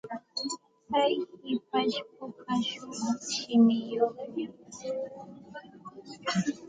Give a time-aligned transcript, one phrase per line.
[0.87, 1.13] Tsay
[1.43, 4.43] hipashpuka shumaq shimichayuqmi.